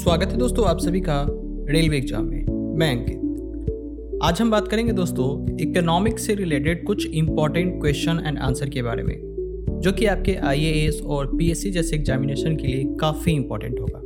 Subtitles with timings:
[0.00, 1.14] स्वागत है दोस्तों आप सभी का
[1.68, 7.74] रेलवे एग्ज़ाम में। मैं अंकित। आज हम बात करेंगे दोस्तों इकोनॉमिक्स से रिलेटेड कुछ इंपॉर्टेंट
[7.80, 9.14] क्वेश्चन एंड आंसर के बारे में,
[9.80, 14.00] जो कि आपके आईएएस और पीएससी जैसे एग्जामिनेशन के लिए काफ़ी इंपॉर्टेंट होगा।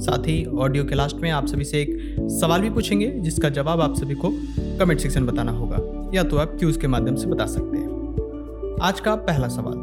[0.00, 1.96] साथ ही ऑडियो के लास्ट में आप सभी से एक
[2.32, 4.32] सवाल भी पूछेंगे, जिसका जवाब आप सभी को
[4.80, 9.00] कमेंट सेक्शन बताना होगा, या तो आप क्यूज़ के माध्यम से बता सकते हैं। आज
[9.00, 9.78] का पहला सवाल,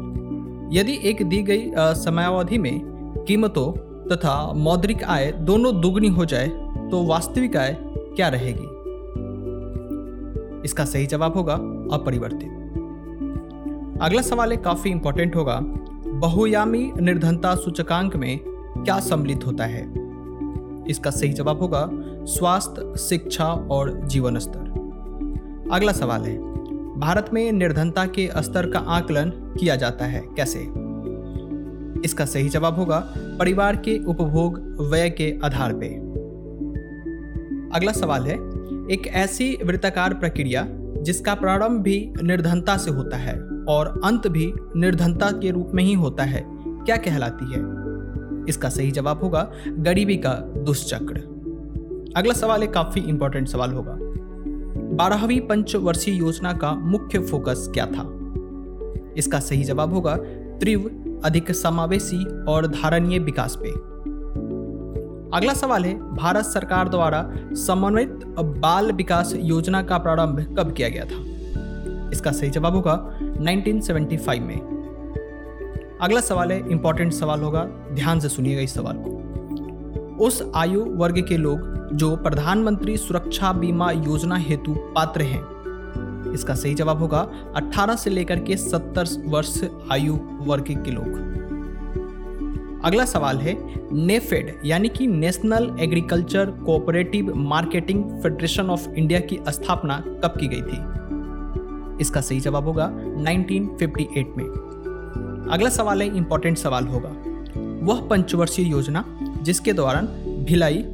[0.72, 1.70] यदि एक दी गई
[2.04, 2.80] समयावधि में
[3.28, 3.70] कीमतों
[4.12, 6.48] तथा मौद्रिक आय दोनों दुगनी हो जाए
[6.90, 8.78] तो वास्तविक आय क्या रहेगी?
[10.64, 11.54] इसका सही जवाब होगा
[11.92, 12.48] अपरिवर्तित।
[14.02, 15.58] अगला सवाल एक काफ़ी इंपॉर्टेंट होगा।
[16.06, 18.38] बहुयामी निर्धनता सूचकांक में
[18.78, 19.82] क्या सम्मिलित होता है?
[20.88, 21.88] इसका सही जवाब होगा
[22.24, 26.36] स्वास्थ्य, शिक्षा और जीवन स्तर। अगला सवाल है,
[26.98, 30.87] भारत में निर्धनता के स्तर का आकलन किया जाता है कैसे?
[32.04, 35.88] इसका सही जवाब होगा परिवार के उपभोग व्यय के आधार पे।
[37.76, 38.34] अगला सवाल है,
[38.90, 40.66] एक ऐसी वृत्ताकार प्रक्रिया
[41.02, 45.92] जिसका प्रारंभ भी निर्धनता से होता है और अंत भी निर्धनता के रूप में ही
[45.92, 47.60] होता है, क्या कहलाती है?
[48.48, 51.14] इसका सही जवाब होगा गरीबी का दुष्चक्र।
[52.16, 53.96] अगला सवाल एक काफ़ी इंपॉर्टेंट सवाल होगा।
[54.96, 58.14] बारहवीं पंचवर्षीय योजना का मुख्य फोकस क्या था?
[59.16, 60.16] इसका सही जवाब होगा
[60.58, 63.68] तीव्र अधिक समावेशी और धारणीय विकास पे।
[65.36, 71.04] अगला सवाल है, भारत सरकार द्वारा समन्वित बाल विकास योजना का प्रारंभ कब किया गया
[71.04, 71.38] था?
[72.12, 74.78] इसका सही जवाब होगा 1975 में।
[76.02, 79.18] अगला सवाल है, इंपॉर्टेंट सवाल होगा, ध्यान से सुनिएगा इस सवाल को।
[80.26, 85.57] उस आयु वर्ग के लोग जो प्रधानमंत्री सुरक्षा बीमा योजना हेतु पात्र हैं
[86.34, 91.38] इसका सही जवाब होगा 18 से लेकर के 70 वर्ष आयु वर्ग के लोग।
[92.84, 100.04] अगला सवाल है, नेफेड यानी कि National Agriculture Cooperative Marketing Federation of India की स्थापना
[100.06, 100.98] कब की गई थी?
[102.00, 104.44] इसका सही जवाब होगा 1958 में।
[105.52, 107.16] अगला सवाल है, इंपॉर्टेंट सवाल होगा।
[107.86, 109.04] वह पंचवर्षीय योजना
[109.42, 110.06] जिसके दौरान
[110.48, 110.84] भिलाई,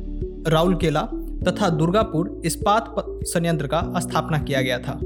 [0.49, 1.09] राउरकेला
[1.49, 5.00] तथा दुर्गापुर इस्पात संयंत्र का स्थापना किया गया था।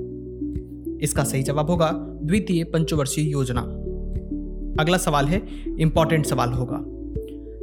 [1.02, 1.90] इसका सही जवाब होगा
[2.22, 3.60] द्वितीय पंचवर्षीय योजना।
[4.80, 5.42] अगला सवाल है
[5.78, 6.84] इंपॉर्टेंट सवाल होगा।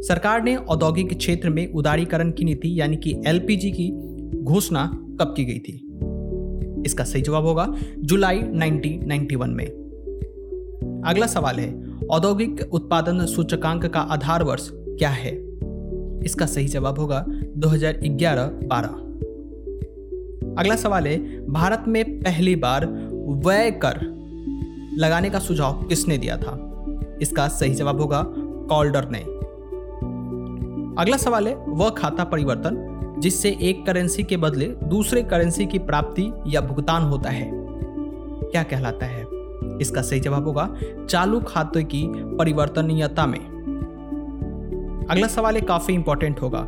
[0.01, 3.91] सरकार ने औद्योगिक क्षेत्र में उदारीकरण की नीति, यानी कि एलपीजी की
[4.43, 4.91] घोषणा
[5.21, 5.81] कब की गई थी?
[6.85, 9.67] इसका सही जवाब होगा जुलाई 1991 में।
[11.05, 15.45] अगला सवाल है, औद्योगिक उत्पादन सूचकांक का आधार वर्ष क्या है?
[16.25, 17.25] इसका सही जवाब होगा
[17.57, 19.01] 2011-12
[20.57, 23.99] अगला सवाल है, भारत में पहली बार व्यय कर
[24.93, 26.71] लगाने का सुझाव किसने दिया था?
[27.21, 28.25] इसका सही जवाब होगा
[28.69, 29.19] कॉल्डर ने।
[31.01, 36.31] अगला सवाल है, वह खाता परिवर्तन, जिससे एक करेंसी के बदले दूसरे करेंसी की प्राप्ति
[36.47, 37.51] या भुगतान होता है।
[38.43, 39.25] क्या कहलाता है?
[39.81, 40.75] इसका सही जवाब होगा
[41.09, 43.55] चालू खाते की परिवर्तनीयता में।
[45.09, 46.67] अगला सवाल एक काफ़ी इंपॉर्टेंट होगा।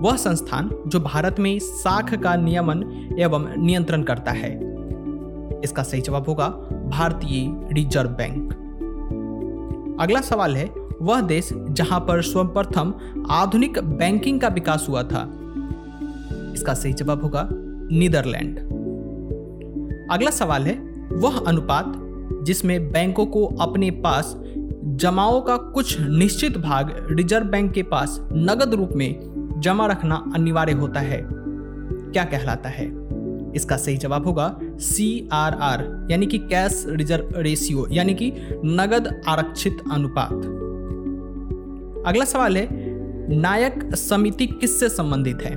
[0.00, 4.73] वह संस्थान जो भारत में साख का नियमन एवं नियंत्रण करता है।
[5.64, 6.48] इसका सही जवाब होगा
[6.88, 8.52] भारतीय रिज़र्व बैंक।
[10.00, 10.70] अगला सवाल है,
[11.02, 12.94] वह देश जहाँ पर सर्वप्रथम
[13.30, 15.22] आधुनिक बैंकिंग का विकास हुआ था।
[16.54, 17.48] इसका सही जवाब होगा
[17.92, 18.58] नीदरलैंड।
[20.12, 20.74] अगला सवाल है,
[21.12, 21.92] वह अनुपात
[22.42, 24.34] जिसमें बैंकों को अपने पास
[24.94, 29.20] जमाओं का कुछ निश्चित भाग रिज़र्व बैंक के पास नगद रूप में
[29.58, 33.03] जमा रखना अनिवार्य होता है, क्या कहलाता है?
[33.54, 38.32] इसका सही जवाब होगा सी आर आर यानी कि कैश रिज़र्व रेशियो, यानी कि
[38.64, 40.32] नगद आरक्षित अनुपात।
[42.06, 42.68] अगला सवाल है,
[43.30, 45.52] नायक समिति किससे संबंधित है?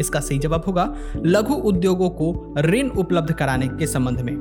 [0.00, 4.34] इसका सही जवाब होगा, लघु उद्योगों को ऋण उपलब्ध कराने के संबंध में।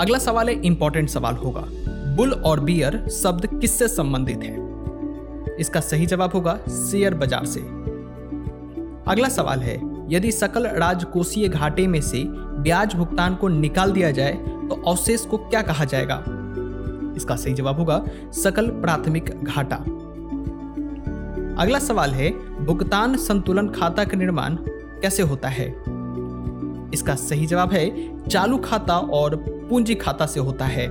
[0.00, 1.64] अगला सवाल है इंपॉर्टेंट सवाल होगा,
[2.16, 4.58] बुल और बियर शब्द किससे संबंधित है?
[5.60, 7.60] इसका सही जवाब होगा, शेयर बाज़ार से।
[9.10, 9.76] अगला सवाल है
[10.10, 14.32] यदि सकल राजकोषीय घाटे में से ब्याज भुगतान को निकाल दिया जाए
[14.68, 16.24] तो अवशेष को क्या कहा जाएगा?
[17.16, 19.76] इसका सही जवाब होगा सकल प्राथमिक घाटा।
[21.62, 22.30] अगला सवाल है,
[22.64, 24.56] भुगतान संतुलन खाता का निर्माण
[25.02, 25.68] कैसे होता है?
[26.94, 27.90] इसका सही जवाब है,
[28.28, 29.36] चालू खाता और
[29.70, 30.86] पूंजी खाता से होता है।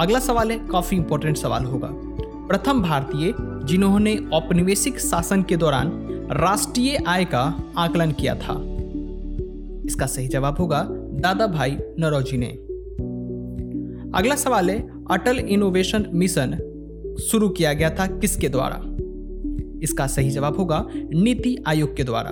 [0.00, 1.88] अगला सवाल है, काफ़ी इंपॉर्टेंट सवाल होगा।
[2.48, 3.34] प्रथम भारतीय,
[3.64, 6.01] जिन्होंने औपनिवेशिक शासन के दौरान
[6.32, 8.54] राष्ट्रीय आय का आकलन किया था।
[9.86, 12.46] इसका सही जवाब होगा दादा भाई नरोजी ने।
[14.18, 16.50] अगला सवाल है, अटल इनोवेशन मिशन
[17.30, 18.82] शुरू किया गया था किसके द्वारा?
[19.82, 22.30] इसका सही जवाब होगा नीति आयोग के द्वारा।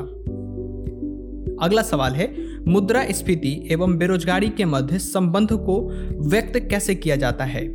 [1.64, 2.34] अगला सवाल है,
[2.68, 5.90] मुद्रा स्फीति एवं बेरोजगारी के मध्य संबंध को
[6.28, 7.66] व्यक्त कैसे किया जाता है?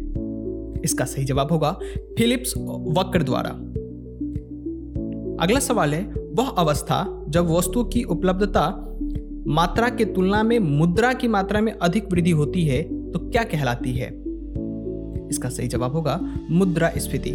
[0.83, 1.79] इसका सही जवाब होगा
[2.17, 2.53] फिलिप्स
[2.97, 3.84] वक्र द्वारा।
[5.39, 8.63] अगला सवाल है, वह अवस्था जब वस्तु की उपलब्धता
[9.47, 13.93] मात्रा के तुलना में मुद्रा की मात्रा में अधिक वृद्धि होती है तो क्या कहलाती
[13.93, 14.07] है?
[15.29, 16.19] इसका सही जवाब होगा,
[16.51, 17.31] मुद्रा स्फीति।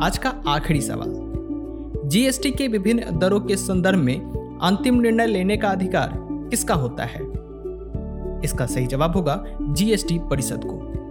[0.00, 1.12] आज का आखिरी सवाल।
[2.08, 6.12] जीएसटी के विभिन्न दरों के संदर्भ में अंतिम निर्णय लेने का अधिकार
[6.50, 7.20] किसका होता है?
[8.44, 11.03] इसका सही जवाब होगा, जीएसटी परिषद को।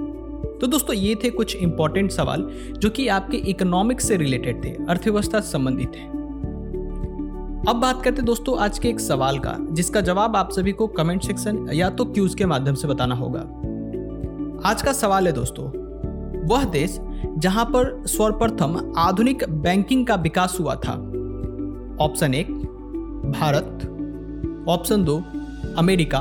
[0.63, 2.44] तो दोस्तों, ये थे कुछ इंपॉर्टेंट सवाल
[2.77, 6.01] जो कि आपके इकोनॉमिक्स से रिलेटेड थे, अर्थव्यवस्था से संबंधित थे
[7.69, 11.24] अब बात करते दोस्तों, आज के एक सवाल का, जिसका जवाब आप सभी को कमेंट
[11.24, 13.39] सेक्शन या तो क्यूज के माध्यम से बताना होगा।
[14.69, 15.65] आज का सवाल है दोस्तों,
[16.48, 17.00] वह देश
[17.38, 20.94] जहाँ पर सर्वप्रथम आधुनिक बैंकिंग का विकास हुआ था।
[22.01, 22.51] ऑप्शन एक,
[23.39, 23.89] भारत।
[24.69, 25.21] ऑप्शन दो,
[25.77, 26.19] अमेरिका।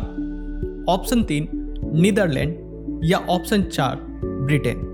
[0.93, 1.49] ऑप्शन तीन
[1.95, 4.11] नीदरलैंड या ऑप्शन चार
[4.43, 4.89] ब्रिटेन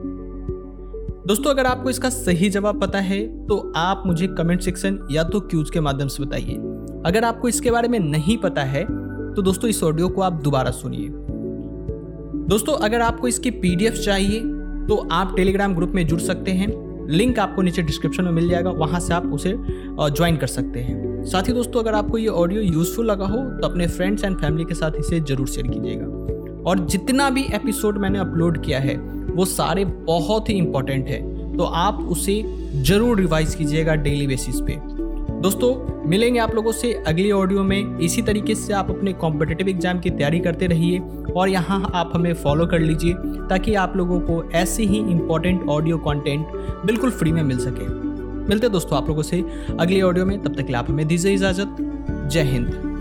[1.27, 5.41] दोस्तों, अगर आपको इसका सही जवाब पता है तो आप मुझे कमेंट सेक्शन या तो
[5.43, 6.55] क्यूज के माध्यम से बताइए।
[7.07, 8.85] अगर आपको इसके बारे में नहीं पता है
[9.35, 11.09] तो दोस्तों, इस ऑडियो को आप दोबारा सुनिए।
[12.49, 14.41] दोस्तों, अगर आपको इसकी पीडीएफ चाहिए
[14.89, 16.69] तो आप टेलीग्राम ग्रुप में जुड़ सकते हैं।
[17.09, 21.25] लिंक आपको नीचे डिस्क्रिप्शन में मिल जाएगा, वहाँ से आप उसे ज्वाइन कर सकते हैं।
[21.25, 24.65] साथ ही दोस्तों, अगर आपको ये ऑडियो यूजफुल लगा हो तो अपने फ्रेंड्स एंड फैमिली
[24.65, 26.07] के साथ इसे ज़रूर शेयर कीजिएगा।
[26.67, 28.97] और जितना भी एपिसोड मैंने अपलोड किया है,
[29.29, 31.21] वो सारे बहुत ही इंपॉर्टेंट है।
[31.57, 32.43] तो आप उसे
[32.77, 34.79] ज़रूर रिवाइज कीजिएगा डेली बेसिस पे।
[35.41, 35.75] दोस्तों,
[36.09, 40.11] मिलेंगे आप लोगों से अगली ऑडियो में। इसी तरीके से आप अपने कॉम्पिटेटिव एग्ज़ाम की
[40.11, 40.99] तैयारी करते रहिए
[41.33, 43.15] और यहाँ आप हमें फॉलो कर लीजिए
[43.49, 46.47] ताकि आप लोगों को ऐसे ही इंपॉर्टेंट ऑडियो कंटेंट
[46.87, 47.89] बिल्कुल फ्री में मिल सके।
[48.49, 49.45] मिलते दोस्तों आप लोगों से
[49.81, 51.77] अगले ऑडियो में। तब तक के लिए आप हमें दीजिए इजाज़त।
[52.33, 52.98] जय हिंद।